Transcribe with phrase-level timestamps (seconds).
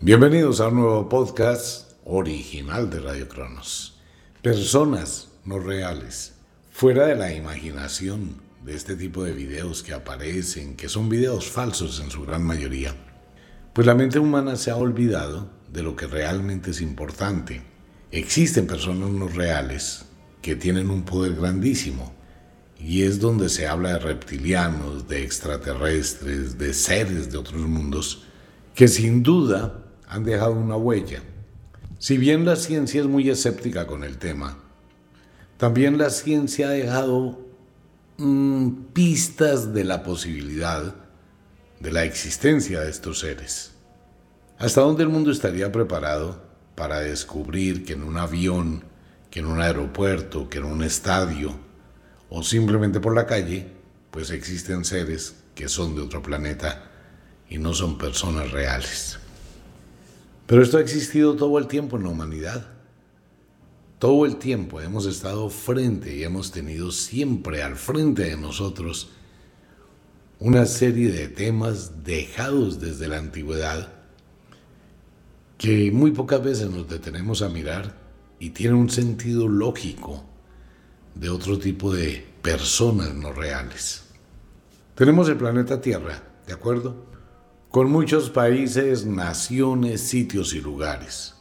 [0.00, 3.98] Bienvenidos a un nuevo podcast original de Radio Cronos.
[4.42, 6.34] Personas no reales,
[6.70, 11.98] fuera de la imaginación de este tipo de videos que aparecen, que son videos falsos
[11.98, 12.94] en su gran mayoría.
[13.72, 17.62] Pues la mente humana se ha olvidado de lo que realmente es importante.
[18.12, 20.04] Existen personas no reales
[20.42, 22.14] que tienen un poder grandísimo.
[22.78, 28.22] Y es donde se habla de reptilianos, de extraterrestres, de seres de otros mundos,
[28.76, 31.22] que sin duda han dejado una huella.
[31.98, 34.56] Si bien la ciencia es muy escéptica con el tema,
[35.58, 37.38] también la ciencia ha dejado
[38.16, 40.94] mm, pistas de la posibilidad
[41.80, 43.72] de la existencia de estos seres.
[44.58, 46.42] ¿Hasta dónde el mundo estaría preparado
[46.74, 48.84] para descubrir que en un avión,
[49.30, 51.54] que en un aeropuerto, que en un estadio
[52.30, 53.72] o simplemente por la calle,
[54.10, 56.90] pues existen seres que son de otro planeta
[57.48, 59.18] y no son personas reales?
[60.48, 62.66] Pero esto ha existido todo el tiempo en la humanidad.
[63.98, 69.10] Todo el tiempo hemos estado frente y hemos tenido siempre al frente de nosotros
[70.38, 73.92] una serie de temas dejados desde la antigüedad
[75.58, 77.98] que muy pocas veces nos detenemos a mirar
[78.38, 80.24] y tienen un sentido lógico
[81.14, 84.04] de otro tipo de personas no reales.
[84.94, 87.17] Tenemos el planeta Tierra, ¿de acuerdo?
[87.70, 91.34] Con muchos países, naciones, sitios y lugares.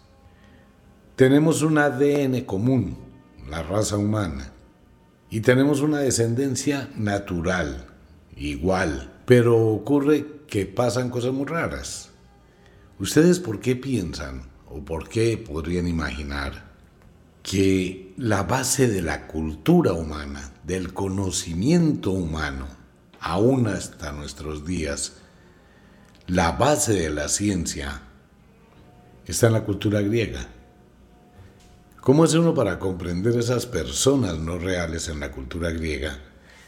[1.16, 2.98] Tenemos un ADN común,
[3.50, 4.52] la raza humana,
[5.30, 7.88] y tenemos una descendencia natural,
[8.36, 12.10] igual, pero ocurre que pasan cosas muy raras.
[13.00, 16.68] ¿Ustedes por qué piensan o por qué podrían imaginar
[17.42, 22.68] que la base de la cultura humana, del conocimiento humano,
[23.22, 25.22] aún hasta nuestros días,
[26.28, 28.02] la base de la ciencia
[29.26, 30.46] está en la cultura griega.
[32.02, 36.20] ¿Cómo es uno para comprender esas personas no reales en la cultura griega?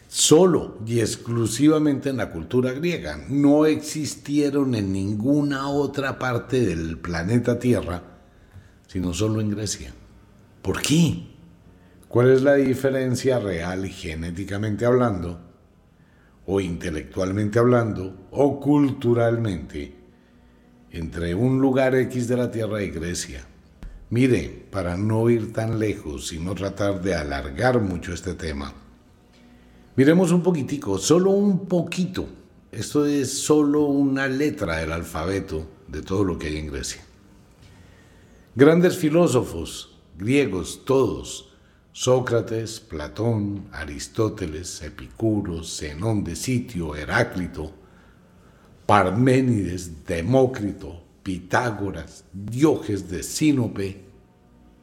[0.08, 3.22] Solo y exclusivamente en la cultura griega.
[3.28, 8.02] No existieron en ninguna otra parte del planeta Tierra,
[8.88, 9.94] sino solo en Grecia.
[10.62, 11.28] ¿Por qué?
[12.08, 15.49] ¿Cuál es la diferencia real genéticamente hablando
[16.52, 19.94] o intelectualmente hablando, o culturalmente,
[20.90, 23.46] entre un lugar X de la Tierra y Grecia.
[24.10, 28.74] Mire, para no ir tan lejos y no tratar de alargar mucho este tema,
[29.96, 32.26] miremos un poquitico, solo un poquito.
[32.72, 37.02] Esto es solo una letra del alfabeto de todo lo que hay en Grecia.
[38.56, 41.49] Grandes filósofos, griegos todos,
[41.92, 47.72] Sócrates, Platón, Aristóteles, Epicuro, Zenón de Sitio, Heráclito,
[48.86, 54.04] Parménides, Demócrito, Pitágoras, Diógenes de Sinope,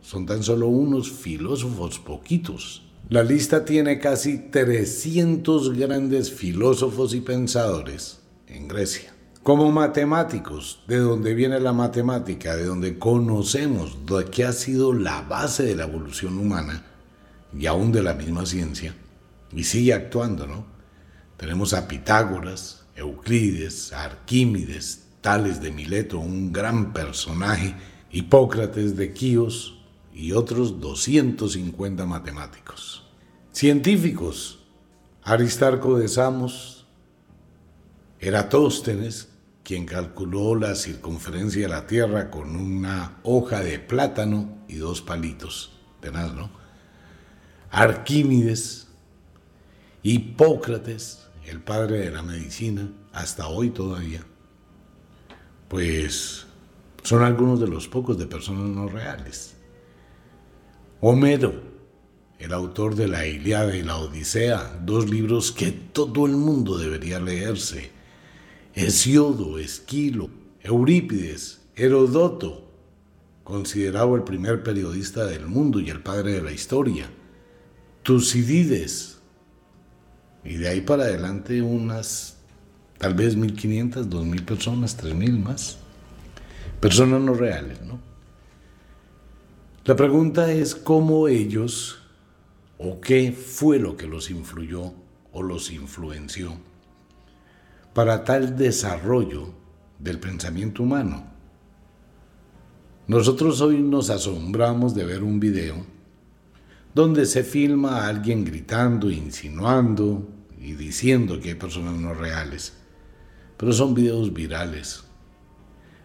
[0.00, 2.82] son tan solo unos filósofos poquitos.
[3.08, 9.12] La lista tiene casi 300 grandes filósofos y pensadores en Grecia.
[9.42, 15.22] Como matemáticos, de donde viene la matemática, de donde conocemos de qué ha sido la
[15.22, 16.84] base de la evolución humana,
[17.52, 18.94] y aún de la misma ciencia,
[19.52, 20.66] y sigue actuando, ¿no?
[21.36, 27.74] Tenemos a Pitágoras, Euclides, Arquímedes, Tales de Mileto, un gran personaje,
[28.10, 29.78] Hipócrates de Quíos
[30.14, 33.04] y otros 250 matemáticos.
[33.52, 34.60] Científicos,
[35.22, 36.86] Aristarco de Samos,
[38.20, 39.28] Eratóstenes,
[39.62, 45.72] quien calculó la circunferencia de la Tierra con una hoja de plátano y dos palitos,
[46.00, 46.50] tenaz, ¿no?
[47.70, 48.88] Arquímedes,
[50.02, 54.20] Hipócrates, el padre de la medicina, hasta hoy todavía,
[55.68, 56.46] pues
[57.02, 59.56] son algunos de los pocos de personas no reales.
[61.00, 61.54] Homero,
[62.38, 67.18] el autor de la Iliada y la Odisea, dos libros que todo el mundo debería
[67.20, 67.90] leerse.
[68.74, 70.28] Hesiodo, Esquilo,
[70.60, 72.68] Eurípides, Herodoto,
[73.44, 77.08] considerado el primer periodista del mundo y el padre de la historia.
[78.06, 79.18] Tucidides.
[80.44, 82.36] Y de ahí para adelante unas,
[82.98, 85.78] tal vez 1.500, 2.000 personas, 3.000 más.
[86.78, 87.98] Personas no reales, ¿no?
[89.84, 91.98] La pregunta es cómo ellos
[92.78, 94.92] o qué fue lo que los influyó
[95.32, 96.56] o los influenció
[97.92, 99.52] para tal desarrollo
[99.98, 101.24] del pensamiento humano.
[103.08, 105.95] Nosotros hoy nos asombramos de ver un video
[106.96, 110.26] donde se filma a alguien gritando, insinuando
[110.58, 112.72] y diciendo que hay personas no reales.
[113.58, 115.04] Pero son videos virales.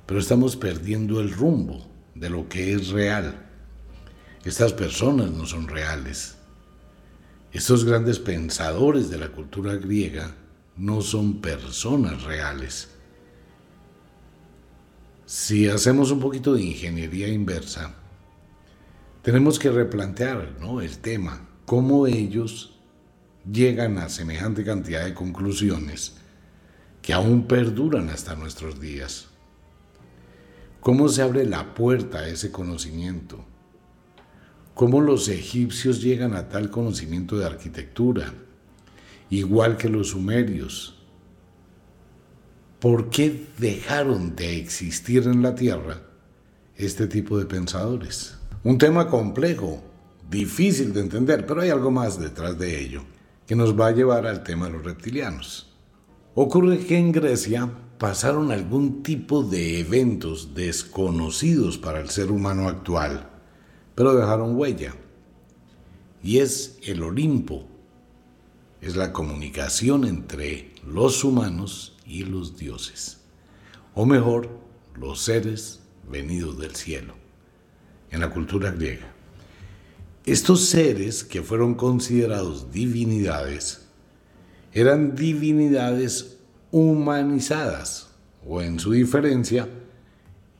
[0.05, 3.49] pero estamos perdiendo el rumbo de lo que es real.
[4.43, 6.35] Estas personas no son reales.
[7.53, 10.35] Estos grandes pensadores de la cultura griega
[10.75, 12.89] no son personas reales.
[15.25, 18.00] Si hacemos un poquito de ingeniería inversa,
[19.21, 22.79] tenemos que replantear el tema, cómo ellos
[23.50, 26.15] llegan a semejante cantidad de conclusiones
[27.01, 29.27] que aún perduran hasta nuestros días.
[30.79, 33.45] ¿Cómo se abre la puerta a ese conocimiento?
[34.73, 38.33] ¿Cómo los egipcios llegan a tal conocimiento de arquitectura?
[39.29, 40.97] Igual que los sumerios.
[42.79, 46.01] ¿Por qué dejaron de existir en la Tierra
[46.75, 48.40] este tipo de pensadores?
[48.63, 49.81] Un tema complejo,
[50.29, 53.01] difícil de entender, pero hay algo más detrás de ello
[53.47, 55.73] que nos va a llevar al tema de los reptilianos.
[56.35, 57.67] Ocurre que en Grecia
[57.97, 63.31] pasaron algún tipo de eventos desconocidos para el ser humano actual,
[63.95, 64.93] pero dejaron huella.
[66.21, 67.65] Y es el Olimpo,
[68.79, 73.21] es la comunicación entre los humanos y los dioses,
[73.95, 74.49] o mejor,
[74.95, 77.15] los seres venidos del cielo,
[78.11, 79.07] en la cultura griega.
[80.25, 83.87] Estos seres que fueron considerados divinidades
[84.73, 86.37] eran divinidades
[86.71, 88.09] humanizadas,
[88.47, 89.67] o en su diferencia,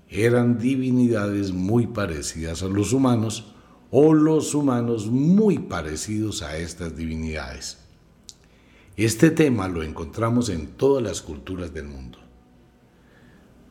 [0.10, 3.54] eran divinidades muy parecidas a los humanos
[3.92, 7.78] o los humanos muy parecidos a estas divinidades.
[8.98, 12.20] Este tema lo encontramos en todas las culturas del mundo.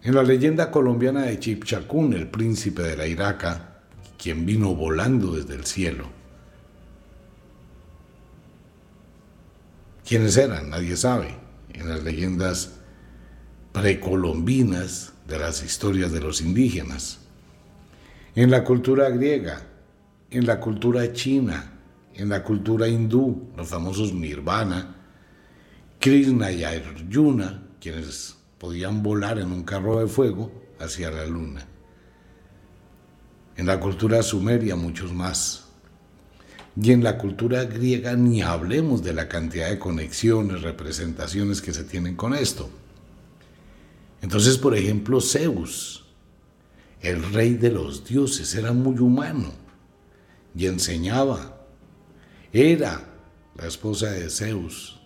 [0.03, 3.70] En la leyenda colombiana de Chipchacún, el príncipe de la Iraca,
[4.21, 6.05] quien vino volando desde el cielo.
[10.07, 10.71] ¿Quiénes eran?
[10.71, 11.35] Nadie sabe.
[11.73, 12.73] En las leyendas
[13.73, 17.21] precolombinas de las historias de los indígenas.
[18.35, 19.63] En la cultura griega,
[20.31, 21.73] en la cultura china,
[22.15, 24.97] en la cultura hindú, los famosos Nirvana,
[25.99, 31.70] Krishna y Arjuna, quienes podían volar en un carro de fuego hacia la luna
[33.61, 35.65] en la cultura sumeria muchos más.
[36.81, 41.85] Y en la cultura griega ni hablemos de la cantidad de conexiones, representaciones que se
[41.85, 42.71] tienen con esto.
[44.23, 46.07] Entonces, por ejemplo, Zeus,
[47.03, 49.53] el rey de los dioses, era muy humano
[50.55, 51.61] y enseñaba.
[52.55, 53.11] Era
[53.59, 55.03] la esposa de Zeus.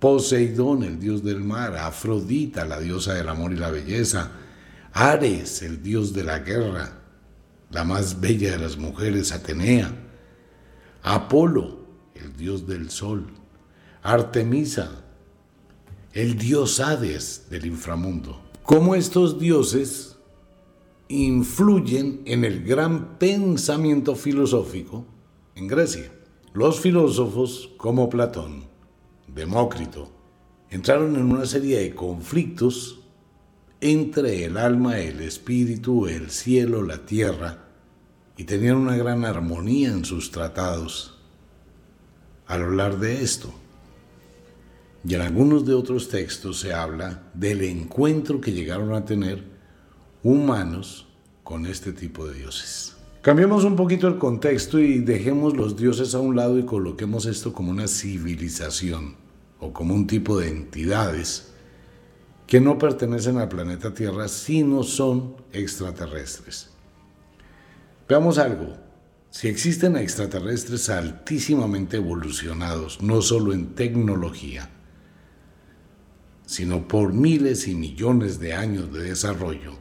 [0.00, 1.76] Poseidón, el dios del mar.
[1.76, 4.30] Afrodita, la diosa del amor y la belleza.
[4.94, 7.02] Ares, el dios de la guerra
[7.70, 9.92] la más bella de las mujeres, Atenea,
[11.02, 13.26] Apolo, el dios del sol,
[14.02, 15.04] Artemisa,
[16.12, 18.40] el dios Hades del inframundo.
[18.62, 20.16] Cómo estos dioses
[21.08, 25.04] influyen en el gran pensamiento filosófico
[25.54, 26.12] en Grecia.
[26.52, 28.64] Los filósofos como Platón,
[29.28, 30.10] Demócrito,
[30.70, 33.00] entraron en una serie de conflictos
[33.80, 37.64] entre el alma, el espíritu, el cielo, la tierra,
[38.36, 41.18] y tenían una gran armonía en sus tratados
[42.46, 43.52] al hablar de esto.
[45.06, 49.44] Y en algunos de otros textos se habla del encuentro que llegaron a tener
[50.22, 51.06] humanos
[51.44, 52.96] con este tipo de dioses.
[53.22, 57.52] Cambiemos un poquito el contexto y dejemos los dioses a un lado y coloquemos esto
[57.52, 59.16] como una civilización
[59.58, 61.52] o como un tipo de entidades
[62.46, 66.70] que no pertenecen al planeta Tierra, sino son extraterrestres.
[68.08, 68.76] Veamos algo.
[69.30, 74.70] Si existen extraterrestres altísimamente evolucionados, no solo en tecnología,
[76.46, 79.72] sino por miles y millones de años de desarrollo,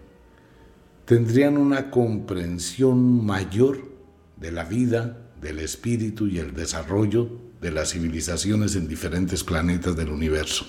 [1.05, 3.91] tendrían una comprensión mayor
[4.38, 7.29] de la vida, del espíritu y el desarrollo
[7.62, 10.65] de las civilizaciones en diferentes planetas del universo.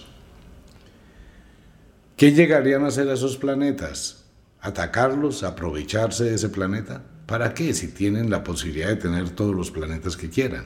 [2.16, 4.24] ¿Qué llegarían a hacer esos planetas?
[4.62, 5.42] ¿Atacarlos?
[5.42, 7.02] ¿Aprovecharse de ese planeta?
[7.26, 10.64] ¿Para qué si tienen la posibilidad de tener todos los planetas que quieran?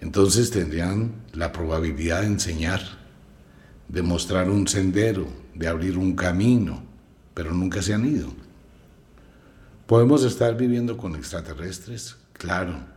[0.00, 2.80] Entonces tendrían la probabilidad de enseñar,
[3.88, 6.82] de mostrar un sendero, de abrir un camino,
[7.34, 8.32] pero nunca se han ido.
[9.86, 12.16] ¿Podemos estar viviendo con extraterrestres?
[12.32, 12.95] Claro.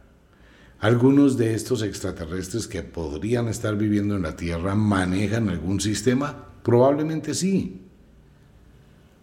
[0.81, 6.45] ¿Algunos de estos extraterrestres que podrían estar viviendo en la Tierra manejan algún sistema?
[6.63, 7.81] Probablemente sí.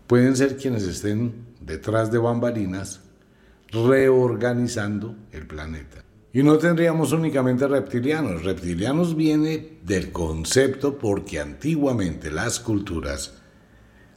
[0.07, 3.01] Pueden ser quienes estén detrás de bambalinas
[3.73, 6.05] reorganizando el planeta.
[6.35, 8.45] Y no tendríamos únicamente reptilianos.
[8.45, 13.33] Reptilianos viene del concepto porque antiguamente las culturas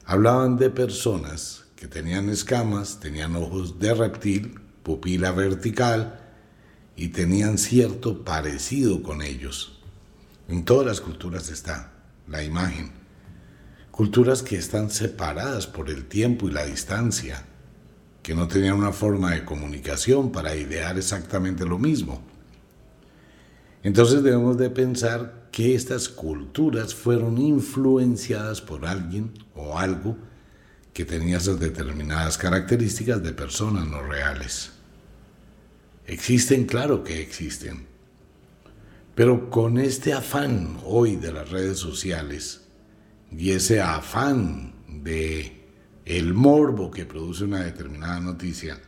[0.04, 6.26] hablaban de personas que tenían escamas, tenían ojos de reptil, pupila vertical
[7.00, 9.80] y tenían cierto parecido con ellos.
[10.50, 11.94] En todas las culturas está
[12.28, 12.92] la imagen.
[13.90, 17.46] Culturas que están separadas por el tiempo y la distancia,
[18.22, 22.22] que no tenían una forma de comunicación para idear exactamente lo mismo.
[23.82, 30.18] Entonces debemos de pensar que estas culturas fueron influenciadas por alguien o algo
[30.92, 34.79] que tenía esas determinadas características de personas no reales.
[36.10, 37.86] Existen, claro que existen,
[39.14, 42.62] pero con este afán hoy de las redes sociales
[43.32, 45.68] y ese afán de
[46.06, 48.82] el morbo que produce una determinada noticia,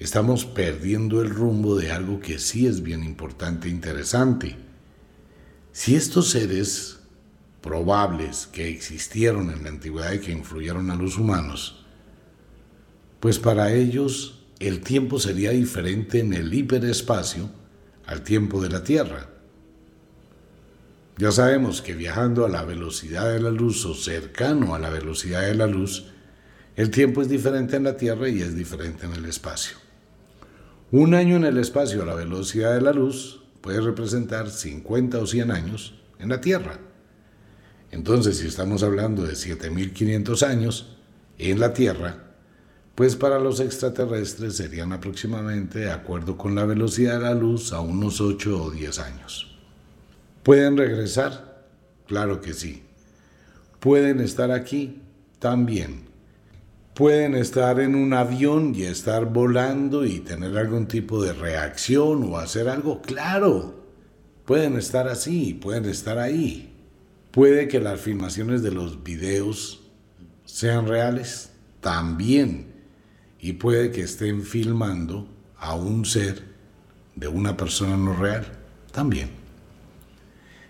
[0.00, 4.56] estamos perdiendo el rumbo de algo que sí es bien importante e interesante.
[5.70, 6.98] Si estos seres
[7.60, 11.86] probables que existieron en la antigüedad y que influyeron a los humanos,
[13.20, 17.50] pues para ellos el tiempo sería diferente en el hiperespacio
[18.04, 19.30] al tiempo de la Tierra.
[21.16, 25.42] Ya sabemos que viajando a la velocidad de la luz o cercano a la velocidad
[25.42, 26.06] de la luz,
[26.76, 29.78] el tiempo es diferente en la Tierra y es diferente en el espacio.
[30.90, 35.26] Un año en el espacio a la velocidad de la luz puede representar 50 o
[35.26, 36.78] 100 años en la Tierra.
[37.90, 40.96] Entonces, si estamos hablando de 7500 años
[41.38, 42.29] en la Tierra,
[43.00, 47.80] pues para los extraterrestres serían aproximadamente, de acuerdo con la velocidad de la luz, a
[47.80, 49.58] unos 8 o 10 años.
[50.42, 51.64] ¿Pueden regresar?
[52.06, 52.82] Claro que sí.
[53.78, 55.00] ¿Pueden estar aquí?
[55.38, 56.08] También.
[56.92, 62.36] Pueden estar en un avión y estar volando y tener algún tipo de reacción o
[62.36, 63.00] hacer algo.
[63.00, 63.82] Claro,
[64.44, 66.70] pueden estar así, pueden estar ahí.
[67.30, 69.88] Puede que las filmaciones de los videos
[70.44, 71.52] sean reales.
[71.80, 72.69] También.
[73.40, 76.42] Y puede que estén filmando a un ser
[77.16, 78.46] de una persona no real.
[78.92, 79.30] También.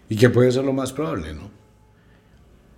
[0.09, 1.51] Y que puede ser lo más probable, ¿no?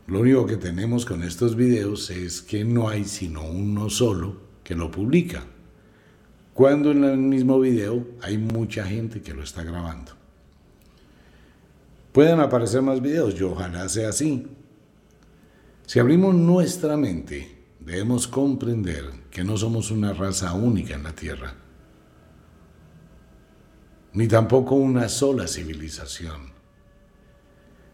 [0.07, 4.75] Lo único que tenemos con estos videos es que no hay sino uno solo que
[4.75, 5.45] lo publica.
[6.55, 10.13] Cuando en el mismo video hay mucha gente que lo está grabando.
[12.13, 14.47] Pueden aparecer más videos, yo ojalá sea así.
[15.87, 21.55] Si abrimos nuestra mente, debemos comprender que no somos una raza única en la Tierra,
[24.13, 26.53] ni tampoco una sola civilización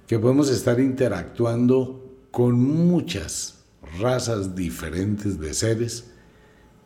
[0.06, 3.64] que podemos estar interactuando con muchas
[4.00, 6.10] razas diferentes de seres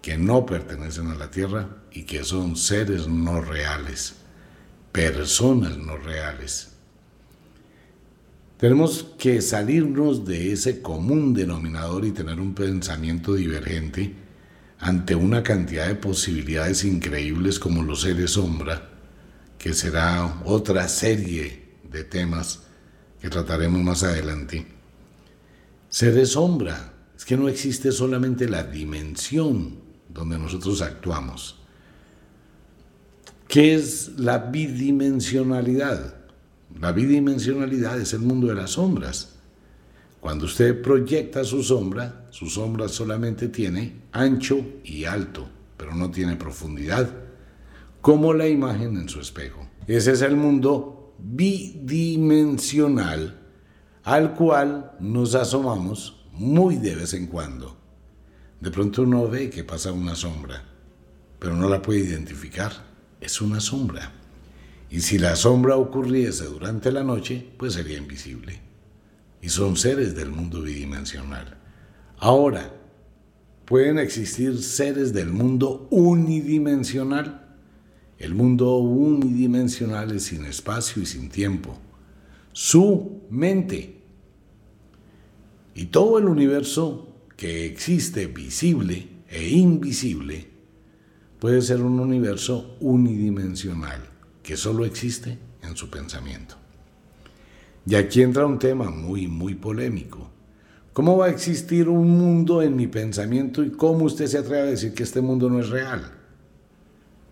[0.01, 4.15] que no pertenecen a la Tierra y que son seres no reales,
[4.91, 6.72] personas no reales.
[8.63, 14.15] Tenemos que salirnos de ese común denominador y tener un pensamiento divergente
[14.79, 18.89] ante una cantidad de posibilidades increíbles como los seres sombra,
[19.59, 22.61] que será otra serie de temas
[23.21, 24.65] que trataremos más adelante,
[25.89, 26.95] se sombra.
[27.17, 31.59] Es que no existe solamente la dimensión donde nosotros actuamos.
[33.49, 36.22] ¿Qué es la bidimensionalidad?
[36.81, 39.37] La bidimensionalidad es el mundo de las sombras.
[40.21, 46.37] Cuando usted proyecta su sombra, su sombra solamente tiene ancho y alto, pero no tiene
[46.37, 47.11] profundidad,
[48.01, 49.69] como la imagen en su espejo.
[49.87, 53.39] Ese es el mundo bidimensional
[54.05, 57.77] al cual nos asomamos muy de vez en cuando.
[58.61, 60.63] De pronto uno ve que pasa una sombra,
[61.39, 62.73] pero no la puede identificar.
[63.21, 64.13] Es una sombra.
[64.93, 68.61] Y si la sombra ocurriese durante la noche, pues sería invisible.
[69.41, 71.57] Y son seres del mundo bidimensional.
[72.19, 72.75] Ahora,
[73.65, 77.57] ¿pueden existir seres del mundo unidimensional?
[78.19, 81.79] El mundo unidimensional es sin espacio y sin tiempo.
[82.53, 83.97] Su mente.
[85.75, 90.49] Y todo el universo que existe visible e invisible
[91.39, 94.12] puede ser un universo unidimensional
[94.43, 96.57] que solo existe en su pensamiento.
[97.87, 100.31] Y aquí entra un tema muy, muy polémico.
[100.93, 104.71] ¿Cómo va a existir un mundo en mi pensamiento y cómo usted se atreve a
[104.71, 106.23] decir que este mundo no es real?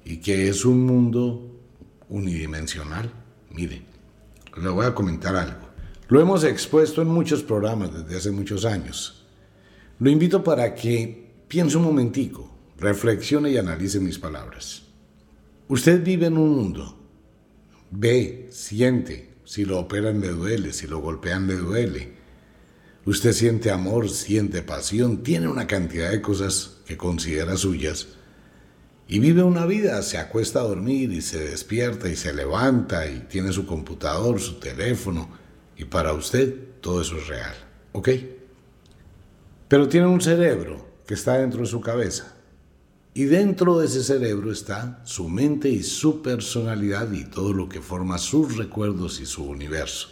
[0.05, 1.61] y que es un mundo
[2.09, 3.13] unidimensional.
[3.51, 3.83] Mire,
[4.61, 5.69] le voy a comentar algo.
[6.09, 9.25] Lo hemos expuesto en muchos programas desde hace muchos años.
[9.99, 14.83] Lo invito para que piense un momentico, reflexione y analice mis palabras.
[15.69, 16.99] Usted vive en un mundo,
[17.91, 22.13] ve, siente, si lo operan le duele, si lo golpean le duele.
[23.05, 28.09] Usted siente amor, siente pasión, tiene una cantidad de cosas que considera suyas
[29.09, 33.27] y vive una vida, se acuesta a dormir y se despierta y se levanta y
[33.29, 35.29] tiene su computador, su teléfono
[35.77, 37.55] y para usted todo eso es real,
[37.91, 38.09] ¿ok?
[39.67, 42.37] Pero tiene un cerebro que está dentro de su cabeza
[43.13, 47.81] y dentro de ese cerebro está su mente y su personalidad y todo lo que
[47.81, 50.09] forma sus recuerdos y su universo.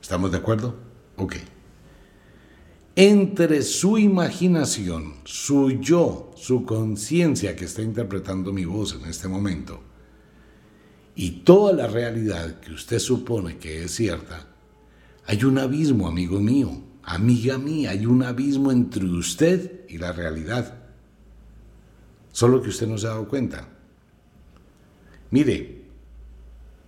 [0.00, 0.76] ¿Estamos de acuerdo?
[1.16, 1.36] Ok.
[2.96, 9.80] Entre su imaginación, su yo, su conciencia que está interpretando mi voz en este momento,
[11.14, 14.48] y toda la realidad que usted supone que es cierta,
[15.26, 20.87] hay un abismo, amigo mío, amiga mía, hay un abismo entre usted y la realidad
[22.38, 23.66] solo que usted no se ha dado cuenta.
[25.32, 25.86] Mire,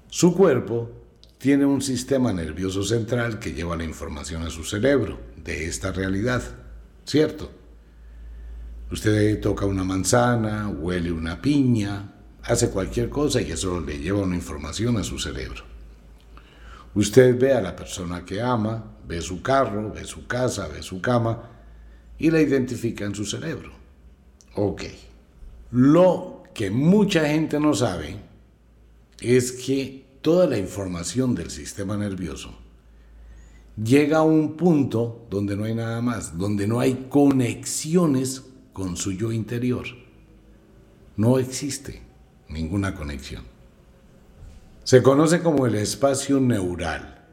[0.06, 0.92] su cuerpo
[1.38, 6.40] tiene un sistema nervioso central que lleva la información a su cerebro de esta realidad,
[7.04, 7.50] ¿cierto?
[8.92, 12.14] Usted toca una manzana, huele una piña,
[12.44, 15.64] hace cualquier cosa y eso le lleva una información a su cerebro.
[16.94, 21.00] Usted ve a la persona que ama, ve su carro, ve su casa, ve su
[21.02, 21.42] cama
[22.18, 23.72] y la identifica en su cerebro.
[24.54, 24.84] Ok.
[25.70, 28.16] Lo que mucha gente no sabe
[29.20, 32.50] es que toda la información del sistema nervioso
[33.82, 39.12] llega a un punto donde no hay nada más, donde no hay conexiones con su
[39.12, 39.86] yo interior.
[41.16, 42.02] No existe
[42.48, 43.44] ninguna conexión.
[44.82, 47.28] Se conoce como el espacio neural.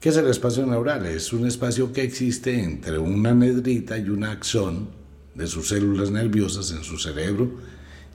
[0.00, 1.06] ¿Qué es el espacio neural?
[1.06, 5.03] Es un espacio que existe entre una nedrita y un axón
[5.34, 7.50] de sus células nerviosas en su cerebro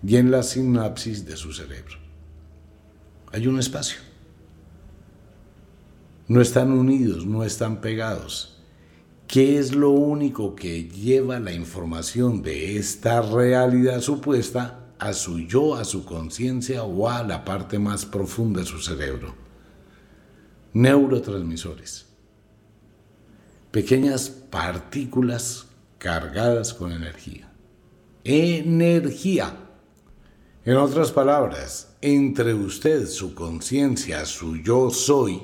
[0.06, 1.98] y en la sinapsis de su cerebro.
[3.32, 3.98] Hay un espacio.
[6.28, 8.58] No están unidos, no están pegados.
[9.28, 15.76] ¿Qué es lo único que lleva la información de esta realidad supuesta a su yo,
[15.76, 19.36] a su conciencia o a la parte más profunda de su cerebro?
[20.74, 22.08] Neurotransmisores.
[23.72, 25.69] Pequeñas partículas
[26.00, 27.52] cargadas con energía.
[28.24, 29.56] Energía.
[30.66, 35.42] En otras palabras, entre usted, su conciencia, su yo soy,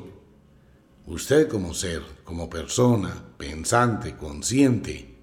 [1.05, 5.15] usted como ser, como persona, pensante, consciente,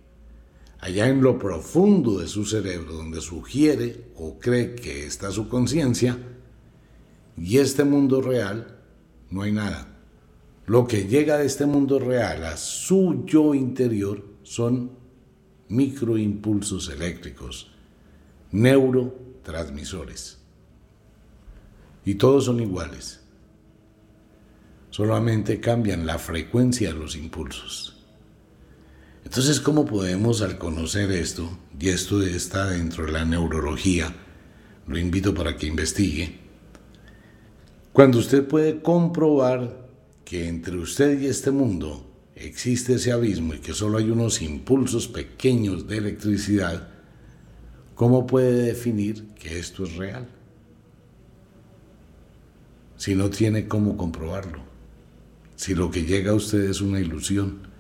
[0.81, 6.19] allá en lo profundo de su cerebro, donde sugiere o cree que está su conciencia,
[7.39, 8.81] y este mundo real,
[9.31, 9.89] no hay nada.
[10.67, 15.02] Lo que llega de este mundo real a su yo interior son
[15.73, 17.71] microimpulsos eléctricos,
[18.51, 20.39] neurotransmisores.
[22.05, 23.21] Y todos son iguales.
[24.91, 27.97] Solamente cambian la frecuencia de los impulsos.
[29.25, 31.49] Entonces, ¿cómo podemos al conocer esto,
[31.81, 34.15] y esto está dentro de la neurología,
[34.87, 36.39] lo invito para que investigue,
[37.95, 39.89] cuando usted puede comprobar
[40.25, 42.12] que entre usted y este mundo
[42.47, 46.89] existe ese abismo y que solo hay unos impulsos pequeños de electricidad,
[47.95, 50.29] ¿cómo puede definir que esto es real?
[52.97, 54.61] Si no tiene cómo comprobarlo,
[55.57, 57.71] si lo que llega a usted es una ilusión.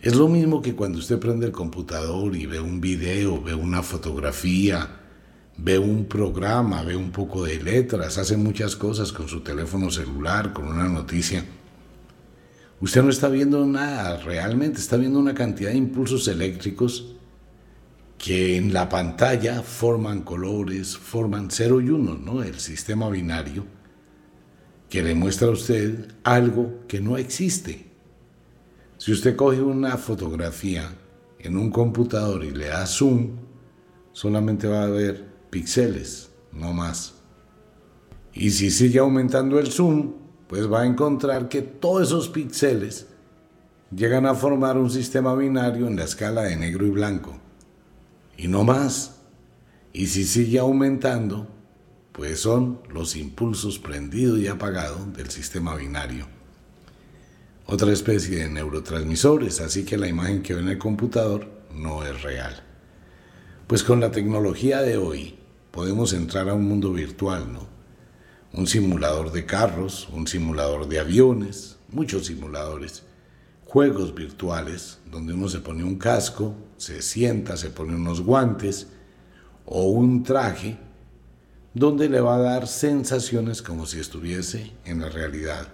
[0.00, 3.82] Es lo mismo que cuando usted prende el computador y ve un video, ve una
[3.82, 5.00] fotografía,
[5.56, 10.52] ve un programa, ve un poco de letras, hace muchas cosas con su teléfono celular,
[10.52, 11.44] con una noticia
[12.82, 17.14] Usted no está viendo nada realmente, está viendo una cantidad de impulsos eléctricos
[18.18, 22.42] que en la pantalla forman colores, forman cero y uno, ¿no?
[22.42, 23.64] El sistema binario
[24.88, 27.86] que le muestra a usted algo que no existe.
[28.98, 30.92] Si usted coge una fotografía
[31.38, 33.36] en un computador y le da zoom,
[34.10, 37.14] solamente va a ver píxeles, no más.
[38.34, 40.21] Y si sigue aumentando el zoom,
[40.52, 43.06] pues va a encontrar que todos esos píxeles
[43.90, 47.38] llegan a formar un sistema binario en la escala de negro y blanco.
[48.36, 49.22] Y no más.
[49.94, 51.48] Y si sigue aumentando,
[52.12, 56.26] pues son los impulsos prendido y apagado del sistema binario.
[57.64, 62.22] Otra especie de neurotransmisores, así que la imagen que ve en el computador no es
[62.22, 62.62] real.
[63.66, 65.38] Pues con la tecnología de hoy
[65.70, 67.71] podemos entrar a un mundo virtual, ¿no?
[68.54, 73.02] Un simulador de carros, un simulador de aviones, muchos simuladores,
[73.64, 78.88] juegos virtuales donde uno se pone un casco, se sienta, se pone unos guantes
[79.64, 80.76] o un traje
[81.72, 85.68] donde le va a dar sensaciones como si estuviese en la realidad.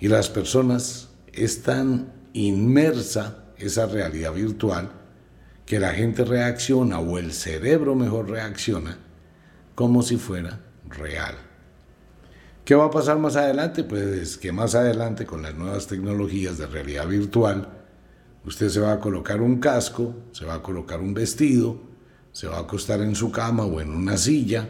[0.00, 4.90] Y las personas es tan inmersa esa realidad virtual
[5.64, 8.98] que la gente reacciona o el cerebro mejor reacciona
[9.76, 11.51] como si fuera real.
[12.64, 13.82] ¿Qué va a pasar más adelante?
[13.82, 17.68] Pues que más adelante con las nuevas tecnologías de realidad virtual,
[18.44, 21.80] usted se va a colocar un casco, se va a colocar un vestido,
[22.30, 24.68] se va a acostar en su cama o en una silla,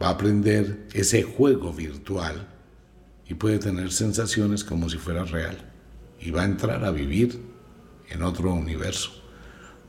[0.00, 2.48] va a aprender ese juego virtual
[3.28, 5.58] y puede tener sensaciones como si fuera real
[6.18, 7.42] y va a entrar a vivir
[8.08, 9.10] en otro universo.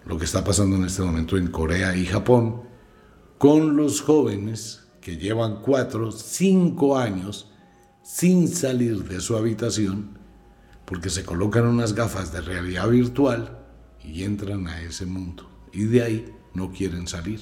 [0.06, 2.64] Lo que está pasando en este momento en Corea y Japón
[3.38, 7.52] con los jóvenes que llevan cuatro, cinco años
[8.04, 10.18] sin salir de su habitación
[10.86, 13.58] porque se colocan unas gafas de realidad virtual
[14.04, 15.50] y entran a ese mundo.
[15.74, 17.42] Y de ahí no quieren salir.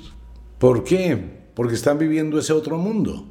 [0.58, 1.52] ¿Por qué?
[1.54, 3.28] Porque están viviendo ese otro mundo.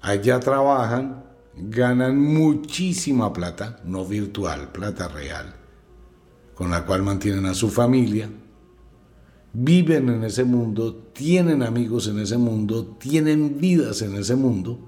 [0.00, 5.54] Allá trabajan, ganan muchísima plata, no virtual, plata real,
[6.54, 8.28] con la cual mantienen a su familia,
[9.58, 14.78] viven en ese mundo, tienen amigos en ese mundo, tienen vidas en ese mundo,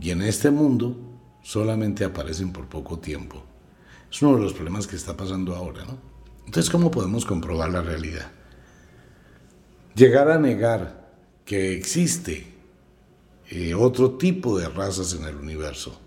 [0.00, 0.96] y en este mundo
[1.42, 3.42] solamente aparecen por poco tiempo.
[4.10, 5.98] Es uno de los problemas que está pasando ahora, ¿no?
[6.46, 8.30] Entonces, ¿cómo podemos comprobar la realidad?
[9.94, 11.12] Llegar a negar
[11.44, 12.46] que existe
[13.50, 16.00] eh, otro tipo de razas en el universo,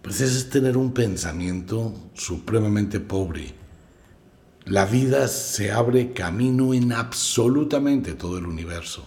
[0.00, 3.65] pues es tener un pensamiento supremamente pobre.
[4.66, 9.06] La vida se abre camino en absolutamente todo el universo,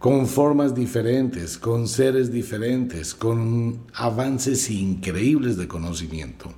[0.00, 6.52] con formas diferentes, con seres diferentes, con avances increíbles de conocimiento.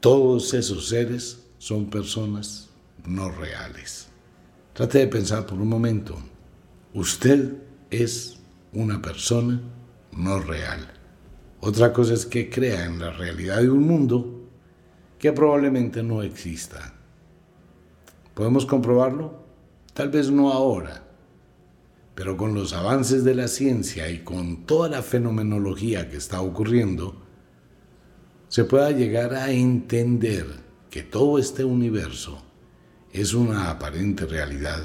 [0.00, 2.68] Todos esos seres son personas
[3.06, 4.08] no reales.
[4.74, 6.18] Trate de pensar por un momento.
[6.92, 7.54] Usted
[7.90, 8.40] es
[8.74, 9.62] una persona
[10.12, 10.92] no real.
[11.60, 14.50] Otra cosa es que crea en la realidad de un mundo
[15.18, 16.93] que probablemente no exista.
[18.34, 19.44] ¿Podemos comprobarlo?
[19.92, 21.04] Tal vez no ahora,
[22.14, 27.22] pero con los avances de la ciencia y con toda la fenomenología que está ocurriendo,
[28.48, 30.46] se pueda llegar a entender
[30.90, 32.42] que todo este universo
[33.12, 34.82] es una aparente realidad.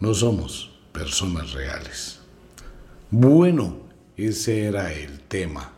[0.00, 2.20] No somos personas reales.
[3.10, 3.80] Bueno,
[4.16, 5.72] ese era el tema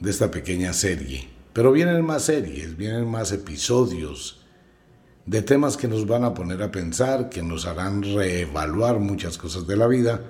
[0.00, 1.28] de esta pequeña serie.
[1.52, 4.39] Pero vienen más series, vienen más episodios
[5.30, 9.64] de temas que nos van a poner a pensar, que nos harán reevaluar muchas cosas
[9.64, 10.24] de la vida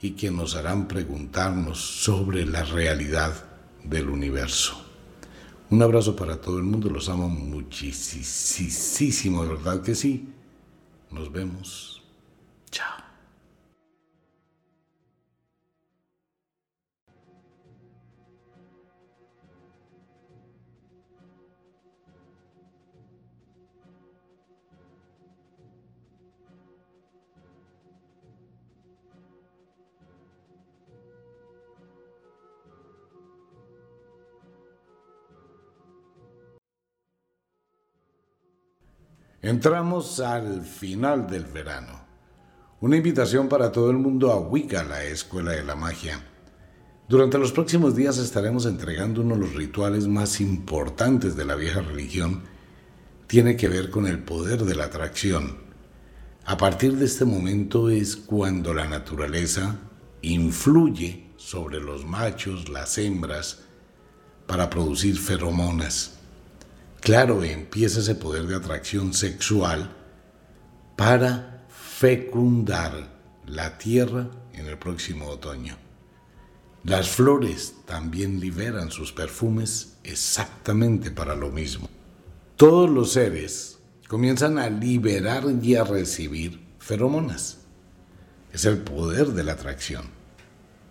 [0.00, 3.32] y que nos harán preguntarnos sobre la realidad
[3.84, 4.84] del universo.
[5.70, 7.84] Un abrazo para todo el mundo, los amo muchísimo,
[9.44, 10.28] de verdad que sí.
[11.12, 12.02] Nos vemos.
[12.72, 13.05] Chao.
[39.42, 42.00] Entramos al final del verano.
[42.80, 46.24] Una invitación para todo el mundo a Wicca, la Escuela de la Magia.
[47.06, 51.82] Durante los próximos días estaremos entregando uno de los rituales más importantes de la vieja
[51.82, 52.44] religión.
[53.26, 55.58] Tiene que ver con el poder de la atracción.
[56.46, 59.76] A partir de este momento es cuando la naturaleza
[60.22, 63.64] influye sobre los machos, las hembras,
[64.46, 66.20] para producir feromonas.
[67.06, 69.94] Claro, empieza ese poder de atracción sexual
[70.96, 75.76] para fecundar la tierra en el próximo otoño.
[76.82, 81.88] Las flores también liberan sus perfumes exactamente para lo mismo.
[82.56, 87.58] Todos los seres comienzan a liberar y a recibir feromonas.
[88.52, 90.06] Es el poder de la atracción.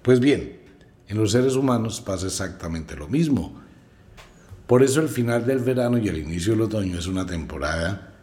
[0.02, 0.62] Pues bien,
[1.10, 3.65] en los seres humanos pasa exactamente lo mismo.
[4.68, 8.14] Por eso el final del verano y el inicio del otoño es una temporada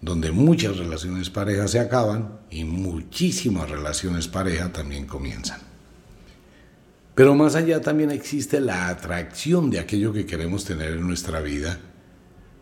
[0.00, 5.60] donde muchas relaciones parejas se acaban y muchísimas relaciones pareja también comienzan.
[7.14, 11.78] Pero más allá también existe la atracción de aquello que queremos tener en nuestra vida.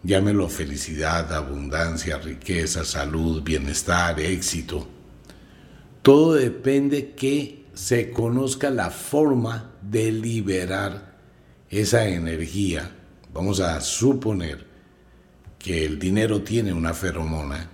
[0.03, 4.89] Llámelo felicidad, abundancia, riqueza, salud, bienestar, éxito.
[6.03, 11.17] Todo depende que se conozca la forma de liberar
[11.71, 12.91] esa energía.
[13.33, 14.67] Vamos a suponer
[15.59, 17.71] que el dinero tiene una feromona,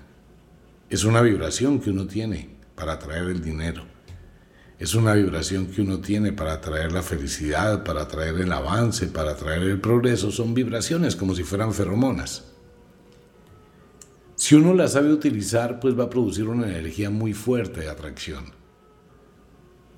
[0.88, 3.84] es una vibración que uno tiene para atraer el dinero.
[4.78, 9.34] Es una vibración que uno tiene para traer la felicidad, para traer el avance, para
[9.34, 10.30] traer el progreso.
[10.30, 12.44] Son vibraciones como si fueran feromonas.
[14.34, 18.52] Si uno las sabe utilizar, pues va a producir una energía muy fuerte de atracción.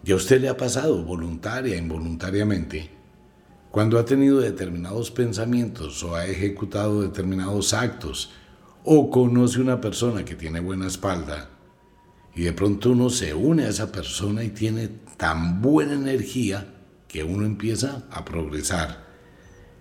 [0.04, 2.97] ¿Y a usted le ha pasado, voluntaria involuntariamente,
[3.70, 8.30] cuando ha tenido determinados pensamientos o ha ejecutado determinados actos
[8.84, 11.50] o conoce una persona que tiene buena espalda
[12.34, 16.72] y de pronto uno se une a esa persona y tiene tan buena energía
[17.08, 19.06] que uno empieza a progresar.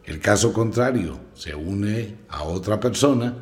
[0.03, 3.35] El caso contrario, se une a otra persona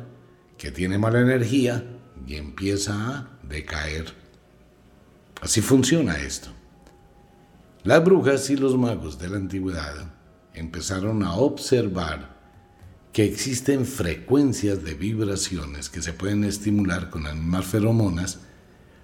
[0.58, 1.84] que tiene mala energía
[2.26, 4.12] y empieza a decaer.
[5.40, 6.50] Así funciona esto.
[7.84, 10.15] Las brujas y los magos de la antigüedad
[10.56, 12.36] empezaron a observar
[13.12, 18.40] que existen frecuencias de vibraciones que se pueden estimular con las mismas feromonas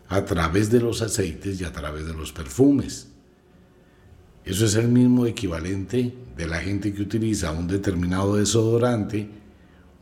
[0.09, 3.09] a través de los aceites y a través de los perfumes.
[4.45, 9.31] Eso es el mismo equivalente de la gente que utiliza un determinado desodorante,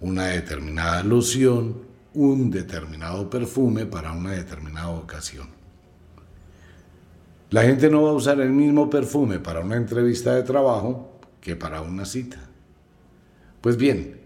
[0.01, 1.83] una determinada loción,
[2.15, 5.49] un determinado perfume para una determinada ocasión.
[7.51, 11.57] La gente no va a usar el mismo perfume para una entrevista de trabajo que
[11.57, 12.39] para una cita.
[13.61, 14.21] Pues bien,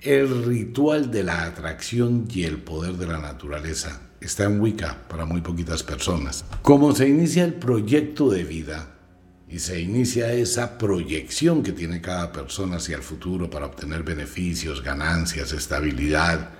[0.00, 5.24] el ritual de la atracción y el poder de la naturaleza está en Wicca para
[5.24, 6.44] muy poquitas personas.
[6.62, 8.94] Como se inicia el proyecto de vida
[9.48, 14.82] y se inicia esa proyección que tiene cada persona hacia el futuro para obtener beneficios,
[14.82, 16.50] ganancias, estabilidad,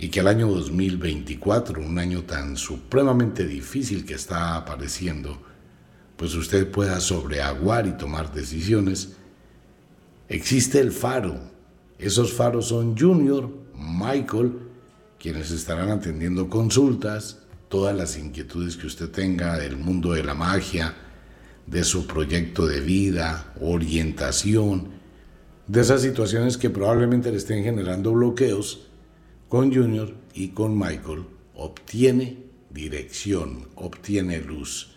[0.00, 5.42] y que el año 2024, un año tan supremamente difícil que está apareciendo,
[6.16, 9.16] pues usted pueda sobreaguar y tomar decisiones,
[10.30, 11.40] Existe el faro.
[11.98, 14.52] Esos faros son Junior, Michael,
[15.18, 20.94] quienes estarán atendiendo consultas, todas las inquietudes que usted tenga del mundo de la magia,
[21.66, 24.90] de su proyecto de vida, orientación,
[25.66, 28.86] de esas situaciones que probablemente le estén generando bloqueos,
[29.48, 31.24] con Junior y con Michael
[31.56, 34.92] obtiene dirección, obtiene luz.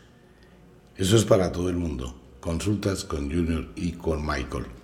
[0.96, 2.22] Eso es para todo el mundo.
[2.40, 4.83] Consultas con Junior y con Michael.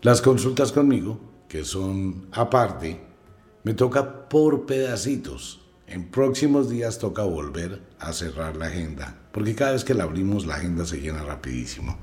[0.00, 3.00] Las consultas conmigo, que son aparte,
[3.64, 5.60] me toca por pedacitos.
[5.88, 10.46] En próximos días toca volver a cerrar la agenda, porque cada vez que la abrimos
[10.46, 11.98] la agenda se llena rapidísimo.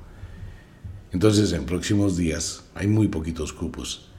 [1.13, 4.09] Entonces en próximos días hay muy poquitos cupos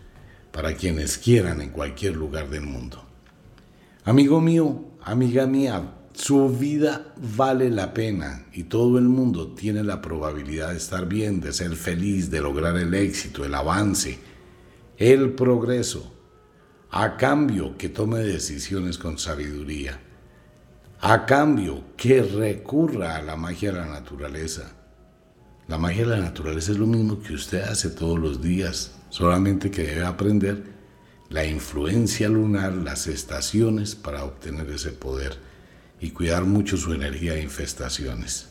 [0.52, 3.04] para quienes quieran en cualquier lugar del mundo.
[4.04, 10.00] Amigo mío, amiga mía, su vida vale la pena y todo el mundo tiene la
[10.00, 14.18] probabilidad de estar bien, de ser feliz, de lograr el éxito, el avance,
[14.96, 16.14] el progreso,
[16.90, 20.00] a cambio que tome decisiones con sabiduría,
[21.02, 24.72] a cambio que recurra a la magia de la naturaleza.
[25.68, 29.70] La magia de la naturaleza es lo mismo que usted hace todos los días, solamente
[29.70, 30.64] que debe aprender
[31.28, 35.45] la influencia lunar, las estaciones para obtener ese poder
[36.00, 38.48] y cuidar mucho su energía de infestaciones.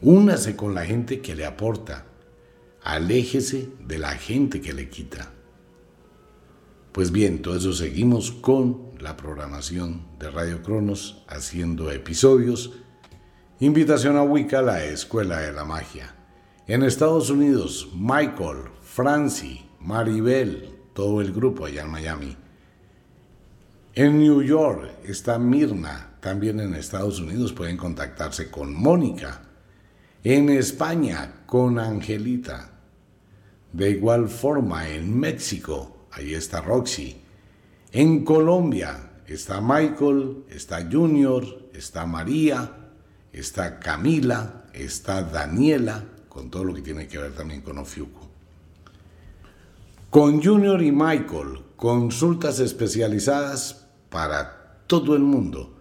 [0.00, 2.06] Únase con la gente que le aporta,
[2.82, 5.30] aléjese de la gente que le quita.
[6.92, 12.72] Pues bien, todo eso seguimos con la programación de Radio Cronos, haciendo episodios.
[13.60, 16.14] Invitación a Wicca, la Escuela de la Magia.
[16.66, 22.36] En Estados Unidos, Michael, Francie, Maribel, todo el grupo allá en Miami.
[23.94, 29.42] En New York está Mirna, también en Estados Unidos pueden contactarse con Mónica.
[30.22, 32.70] En España con Angelita.
[33.70, 37.20] De igual forma en México, ahí está Roxy.
[37.92, 42.72] En Colombia está Michael, está Junior, está María,
[43.30, 48.30] está Camila, está Daniela, con todo lo que tiene que ver también con Ofiuco.
[50.08, 55.73] Con Junior y Michael, consultas especializadas para todo el mundo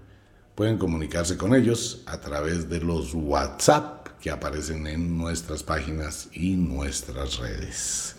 [0.55, 6.55] Pueden comunicarse con ellos a través de los WhatsApp que aparecen en nuestras páginas y
[6.55, 8.15] nuestras redes.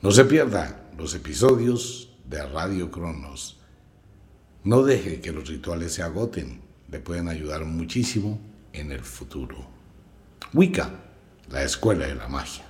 [0.00, 3.58] No se pierda los episodios de Radio Cronos.
[4.62, 6.60] No deje que los rituales se agoten.
[6.88, 8.38] Le pueden ayudar muchísimo
[8.72, 9.56] en el futuro.
[10.54, 10.90] Wicca,
[11.50, 12.67] la escuela de la magia.